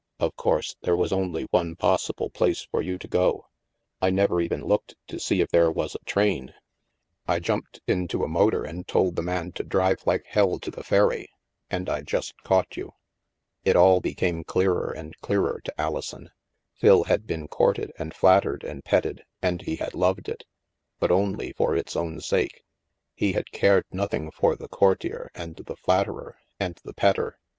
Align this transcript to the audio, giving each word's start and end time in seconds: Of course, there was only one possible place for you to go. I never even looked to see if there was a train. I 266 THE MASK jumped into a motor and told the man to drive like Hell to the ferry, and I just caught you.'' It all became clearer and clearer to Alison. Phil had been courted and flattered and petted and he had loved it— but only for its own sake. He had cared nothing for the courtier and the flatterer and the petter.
Of 0.19 0.35
course, 0.35 0.75
there 0.81 0.95
was 0.95 1.13
only 1.13 1.43
one 1.51 1.75
possible 1.75 2.31
place 2.31 2.63
for 2.71 2.81
you 2.81 2.97
to 2.97 3.07
go. 3.07 3.45
I 4.01 4.09
never 4.09 4.41
even 4.41 4.65
looked 4.65 4.95
to 5.09 5.19
see 5.19 5.41
if 5.41 5.49
there 5.49 5.69
was 5.69 5.93
a 5.93 6.03
train. 6.05 6.55
I 7.27 7.37
266 7.37 7.43
THE 7.45 7.47
MASK 7.47 7.47
jumped 7.47 7.81
into 8.11 8.23
a 8.23 8.27
motor 8.27 8.63
and 8.63 8.87
told 8.87 9.15
the 9.15 9.21
man 9.21 9.51
to 9.51 9.63
drive 9.63 10.01
like 10.07 10.25
Hell 10.25 10.57
to 10.57 10.71
the 10.71 10.83
ferry, 10.83 11.29
and 11.69 11.87
I 11.87 12.01
just 12.01 12.33
caught 12.41 12.75
you.'' 12.77 12.95
It 13.63 13.75
all 13.75 13.99
became 14.01 14.43
clearer 14.43 14.89
and 14.91 15.15
clearer 15.19 15.61
to 15.65 15.73
Alison. 15.79 16.31
Phil 16.73 17.03
had 17.03 17.27
been 17.27 17.47
courted 17.47 17.91
and 17.99 18.11
flattered 18.11 18.63
and 18.63 18.83
petted 18.83 19.23
and 19.43 19.61
he 19.61 19.75
had 19.75 19.93
loved 19.93 20.27
it— 20.27 20.45
but 20.99 21.11
only 21.11 21.53
for 21.53 21.75
its 21.75 21.95
own 21.95 22.19
sake. 22.21 22.63
He 23.13 23.33
had 23.33 23.51
cared 23.51 23.85
nothing 23.91 24.31
for 24.31 24.55
the 24.55 24.67
courtier 24.67 25.29
and 25.35 25.57
the 25.57 25.75
flatterer 25.75 26.39
and 26.59 26.79
the 26.83 26.95
petter. 26.95 27.37